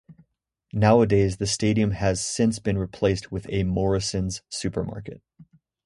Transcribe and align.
Nowadays 0.73 1.37
the 1.37 1.45
stadium 1.45 1.91
has 1.91 2.25
since 2.25 2.57
been 2.57 2.79
replaced 2.79 3.31
with 3.31 3.45
a 3.51 3.61
Morrisons 3.65 4.41
supermarket. 4.49 5.21